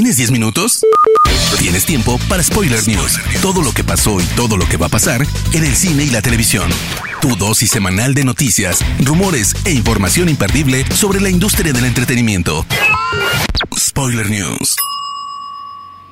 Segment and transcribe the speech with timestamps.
[0.00, 0.80] ¿Tienes 10 minutos?
[1.58, 3.20] Tienes tiempo para Spoiler News.
[3.42, 5.20] Todo lo que pasó y todo lo que va a pasar
[5.52, 6.70] en el cine y la televisión.
[7.20, 12.64] Tu dosis semanal de noticias, rumores e información imperdible sobre la industria del entretenimiento.
[13.78, 14.74] Spoiler News.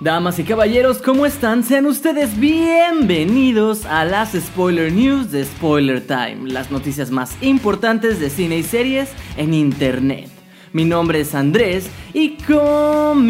[0.00, 1.64] Damas y caballeros, ¿cómo están?
[1.64, 8.28] Sean ustedes bienvenidos a las Spoiler News de Spoiler Time, las noticias más importantes de
[8.28, 9.08] cine y series
[9.38, 10.37] en Internet.
[10.72, 13.28] Mi nombre es Andrés y comenzamos.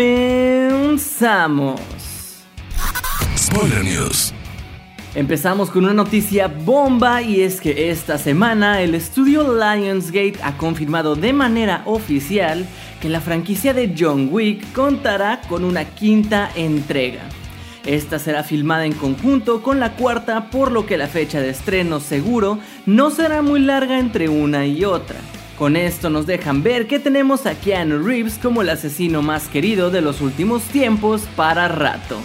[3.36, 4.34] Spoiler News.
[5.14, 11.16] Empezamos con una noticia bomba y es que esta semana el estudio Lionsgate ha confirmado
[11.16, 12.66] de manera oficial
[13.00, 17.22] que la franquicia de John Wick contará con una quinta entrega.
[17.86, 22.00] Esta será filmada en conjunto con la cuarta por lo que la fecha de estreno
[22.00, 25.16] seguro no será muy larga entre una y otra.
[25.58, 29.90] Con esto nos dejan ver que tenemos a Keanu Reeves como el asesino más querido
[29.90, 32.16] de los últimos tiempos para rato.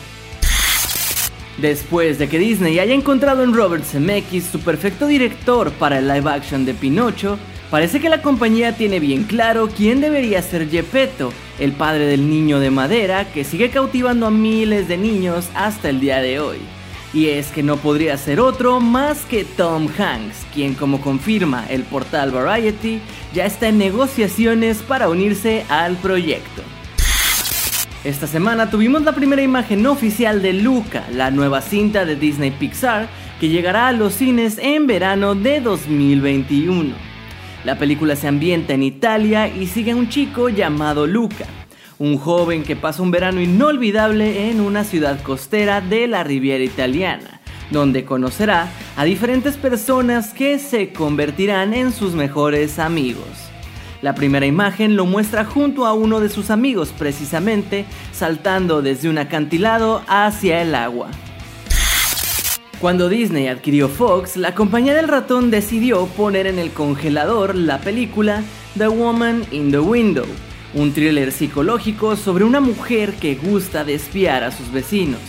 [1.58, 6.30] Después de que Disney haya encontrado en Robert Zemeckis su perfecto director para el live
[6.30, 7.40] action de Pinocho,
[7.72, 12.60] parece que la compañía tiene bien claro quién debería ser Gepetto, el padre del niño
[12.60, 16.60] de madera que sigue cautivando a miles de niños hasta el día de hoy.
[17.14, 21.84] Y es que no podría ser otro más que Tom Hanks, quien como confirma el
[21.84, 23.00] portal Variety,
[23.34, 26.64] ya está en negociaciones para unirse al proyecto.
[28.04, 33.08] Esta semana tuvimos la primera imagen oficial de Luca, la nueva cinta de Disney Pixar,
[33.40, 36.94] que llegará a los cines en verano de 2021.
[37.64, 41.46] La película se ambienta en Italia y sigue a un chico llamado Luca,
[42.00, 47.42] un joven que pasa un verano inolvidable en una ciudad costera de la Riviera Italiana,
[47.72, 53.28] donde conocerá a diferentes personas que se convertirán en sus mejores amigos.
[54.02, 59.18] La primera imagen lo muestra junto a uno de sus amigos precisamente, saltando desde un
[59.18, 61.10] acantilado hacia el agua.
[62.82, 68.44] Cuando Disney adquirió Fox, la compañía del ratón decidió poner en el congelador la película
[68.78, 70.26] The Woman in the Window,
[70.74, 75.20] un thriller psicológico sobre una mujer que gusta de espiar a sus vecinos.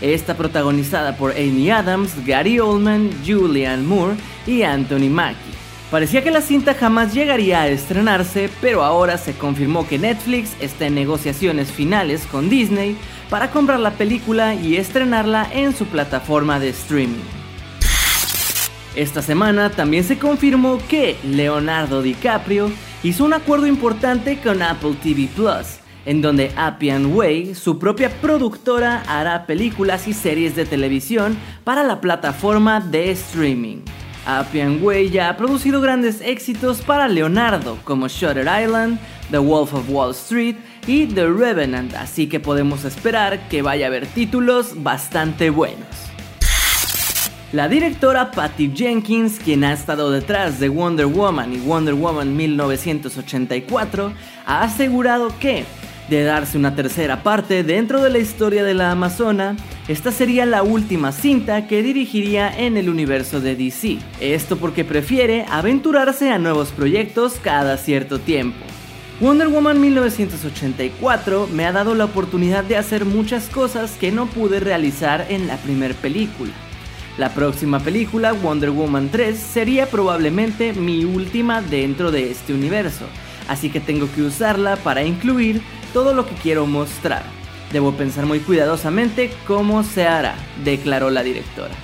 [0.00, 4.16] Está protagonizada por Amy Adams, Gary Oldman, Julianne Moore
[4.46, 5.54] y Anthony Mackie.
[5.90, 10.86] Parecía que la cinta jamás llegaría a estrenarse, pero ahora se confirmó que Netflix está
[10.86, 12.96] en negociaciones finales con Disney
[13.30, 17.22] para comprar la película y estrenarla en su plataforma de streaming.
[18.96, 22.70] Esta semana también se confirmó que Leonardo DiCaprio
[23.04, 29.02] hizo un acuerdo importante con Apple TV Plus, en donde Appian Way, su propia productora,
[29.06, 33.82] hará películas y series de televisión para la plataforma de streaming.
[34.26, 38.98] Appian Way ya ha producido grandes éxitos para Leonardo, como Shutter Island,
[39.30, 43.88] The Wolf of Wall Street y The Revenant, así que podemos esperar que vaya a
[43.88, 46.13] haber títulos bastante buenos.
[47.54, 54.12] La directora Patty Jenkins, quien ha estado detrás de Wonder Woman y Wonder Woman 1984,
[54.44, 55.64] ha asegurado que,
[56.10, 59.54] de darse una tercera parte dentro de la historia de la Amazona,
[59.86, 63.98] esta sería la última cinta que dirigiría en el universo de DC.
[64.18, 68.66] Esto porque prefiere aventurarse a nuevos proyectos cada cierto tiempo.
[69.20, 74.58] Wonder Woman 1984 me ha dado la oportunidad de hacer muchas cosas que no pude
[74.58, 76.50] realizar en la primera película.
[77.16, 83.04] La próxima película, Wonder Woman 3, sería probablemente mi última dentro de este universo,
[83.46, 87.22] así que tengo que usarla para incluir todo lo que quiero mostrar.
[87.72, 91.74] Debo pensar muy cuidadosamente cómo se hará, declaró la directora.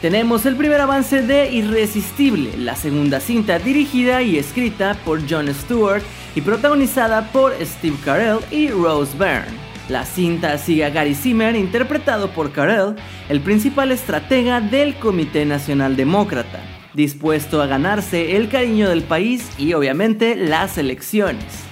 [0.00, 6.02] Tenemos el primer avance de Irresistible, la segunda cinta dirigida y escrita por Jon Stewart
[6.34, 9.71] y protagonizada por Steve Carell y Rose Byrne.
[9.88, 12.94] La cinta sigue a Gary Zimmer, interpretado por Carell,
[13.28, 16.60] el principal estratega del Comité Nacional Demócrata,
[16.94, 21.64] dispuesto a ganarse el cariño del país y obviamente las elecciones.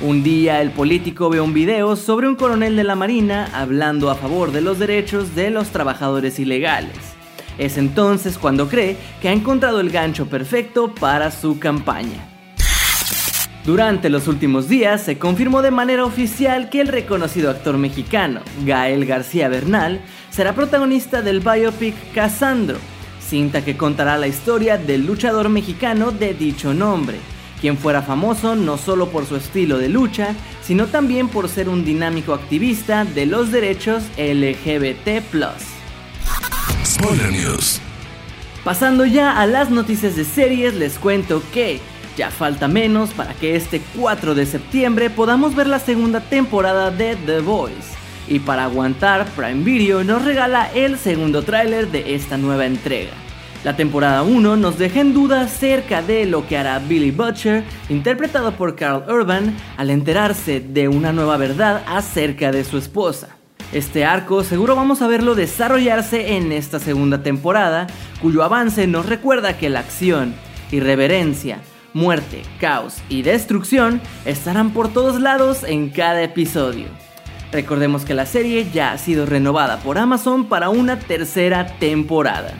[0.00, 4.16] Un día el político ve un video sobre un coronel de la Marina hablando a
[4.16, 6.98] favor de los derechos de los trabajadores ilegales.
[7.58, 12.35] Es entonces cuando cree que ha encontrado el gancho perfecto para su campaña.
[13.66, 19.04] Durante los últimos días se confirmó de manera oficial que el reconocido actor mexicano, Gael
[19.06, 22.78] García Bernal, será protagonista del biopic Casandro,
[23.18, 27.16] cinta que contará la historia del luchador mexicano de dicho nombre,
[27.60, 31.84] quien fuera famoso no solo por su estilo de lucha, sino también por ser un
[31.84, 35.24] dinámico activista de los derechos LGBT.
[36.84, 37.80] Spoiler News.
[38.62, 41.80] Pasando ya a las noticias de series, les cuento que
[42.16, 47.14] Ya falta menos para que este 4 de septiembre podamos ver la segunda temporada de
[47.14, 47.94] The Voice.
[48.26, 53.12] Y para aguantar, Prime Video nos regala el segundo tráiler de esta nueva entrega.
[53.64, 58.52] La temporada 1 nos deja en duda acerca de lo que hará Billy Butcher, interpretado
[58.52, 63.36] por Carl Urban, al enterarse de una nueva verdad acerca de su esposa.
[63.72, 67.88] Este arco seguro vamos a verlo desarrollarse en esta segunda temporada,
[68.22, 70.34] cuyo avance nos recuerda que la acción,
[70.70, 71.58] irreverencia,
[71.96, 76.88] muerte, caos y destrucción estarán por todos lados en cada episodio.
[77.52, 82.52] Recordemos que la serie ya ha sido renovada por Amazon para una tercera temporada.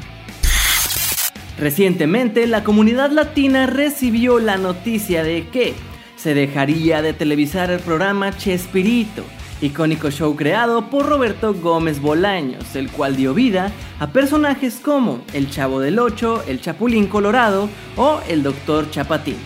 [1.59, 5.75] Recientemente, la comunidad latina recibió la noticia de que
[6.17, 9.23] se dejaría de televisar el programa Chespirito,
[9.61, 15.51] icónico show creado por Roberto Gómez Bolaños, el cual dio vida a personajes como el
[15.51, 19.37] Chavo del Ocho, el Chapulín Colorado o el Doctor Chapatín.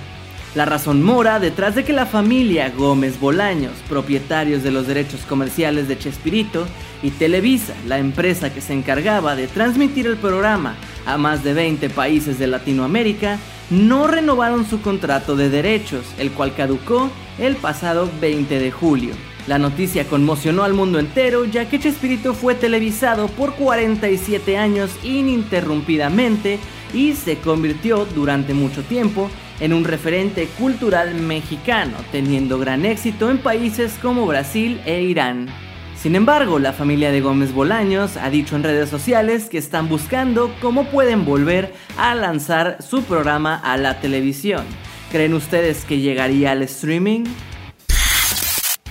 [0.55, 5.87] La razón mora detrás de que la familia Gómez Bolaños, propietarios de los derechos comerciales
[5.87, 6.67] de Chespirito,
[7.03, 10.75] y Televisa, la empresa que se encargaba de transmitir el programa
[11.07, 13.39] a más de 20 países de Latinoamérica,
[13.71, 19.15] no renovaron su contrato de derechos, el cual caducó el pasado 20 de julio.
[19.51, 26.61] La noticia conmocionó al mundo entero ya que Chespirito fue televisado por 47 años ininterrumpidamente
[26.95, 33.39] y se convirtió durante mucho tiempo en un referente cultural mexicano, teniendo gran éxito en
[33.39, 35.49] países como Brasil e Irán.
[35.97, 40.55] Sin embargo, la familia de Gómez Bolaños ha dicho en redes sociales que están buscando
[40.61, 44.65] cómo pueden volver a lanzar su programa a la televisión.
[45.11, 47.25] ¿Creen ustedes que llegaría al streaming?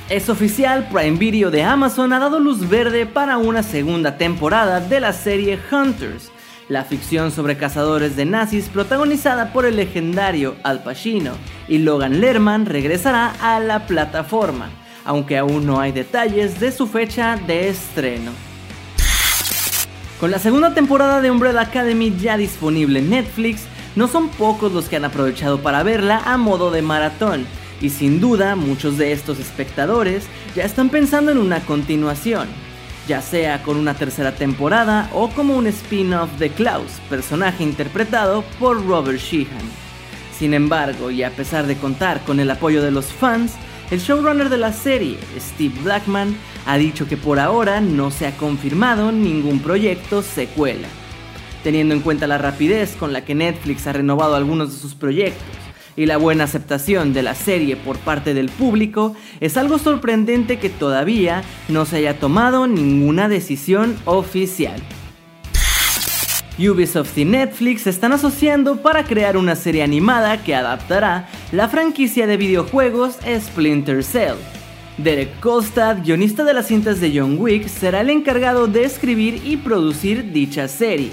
[0.10, 5.00] Es oficial, Prime Video de Amazon ha dado luz verde para una segunda temporada de
[5.00, 6.32] la serie Hunters,
[6.68, 11.34] la ficción sobre cazadores de nazis protagonizada por el legendario Al Pacino,
[11.68, 14.72] y Logan Lerman regresará a la plataforma,
[15.06, 18.32] aunque aún no hay detalles de su fecha de estreno.
[20.20, 23.62] Con la segunda temporada de Umbrella Academy ya disponible en Netflix,
[23.96, 27.46] no son pocos los que han aprovechado para verla a modo de maratón,
[27.82, 32.48] y sin duda muchos de estos espectadores ya están pensando en una continuación,
[33.08, 38.86] ya sea con una tercera temporada o como un spin-off de Klaus, personaje interpretado por
[38.86, 39.90] Robert Sheehan.
[40.38, 43.54] Sin embargo, y a pesar de contar con el apoyo de los fans,
[43.92, 46.36] el showrunner de la serie, Steve Blackman,
[46.66, 50.88] ha dicho que por ahora no se ha confirmado ningún proyecto secuela.
[51.64, 55.44] Teniendo en cuenta la rapidez con la que Netflix ha renovado algunos de sus proyectos,
[56.00, 60.70] y la buena aceptación de la serie por parte del público, es algo sorprendente que
[60.70, 64.82] todavía no se haya tomado ninguna decisión oficial.
[66.58, 72.28] Ubisoft y Netflix se están asociando para crear una serie animada que adaptará la franquicia
[72.28, 74.38] de videojuegos Splinter Cell.
[74.98, 79.58] Derek Kolstad, guionista de las cintas de John Wick, será el encargado de escribir y
[79.58, 81.12] producir dicha serie.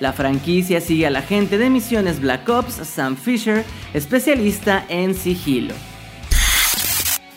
[0.00, 3.64] La franquicia sigue al agente de misiones Black Ops, Sam Fisher,
[3.94, 5.74] especialista en sigilo.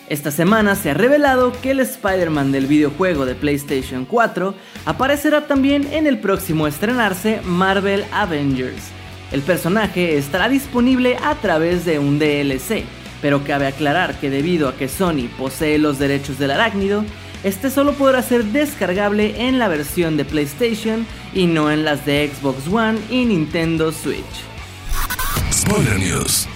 [0.09, 4.53] Esta semana se ha revelado que el Spider-Man del videojuego de PlayStation 4
[4.85, 8.89] aparecerá también en el próximo estrenarse Marvel Avengers.
[9.31, 12.83] El personaje estará disponible a través de un DLC,
[13.21, 17.05] pero cabe aclarar que debido a que Sony posee los derechos del arácnido,
[17.43, 22.29] este solo podrá ser descargable en la versión de PlayStation y no en las de
[22.29, 24.23] Xbox One y Nintendo Switch.
[25.51, 26.47] Spoiler News.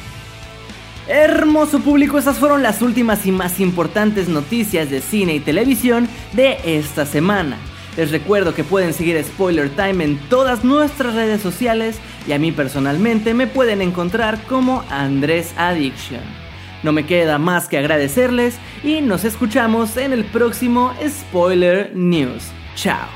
[1.08, 6.58] Hermoso público, estas fueron las últimas y más importantes noticias de cine y televisión de
[6.66, 7.58] esta semana.
[7.96, 12.52] Les recuerdo que pueden seguir Spoiler Time en todas nuestras redes sociales y a mí
[12.52, 16.45] personalmente me pueden encontrar como Andrés Addiction.
[16.86, 22.44] No me queda más que agradecerles y nos escuchamos en el próximo Spoiler News.
[22.76, 23.08] Chao.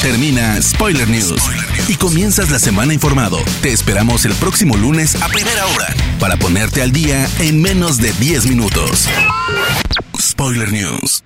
[0.00, 1.34] Termina Spoiler News
[1.88, 3.38] y comienzas la semana informado.
[3.62, 8.12] Te esperamos el próximo lunes a primera hora para ponerte al día en menos de
[8.12, 9.08] 10 minutos.
[10.20, 11.25] Spoiler News.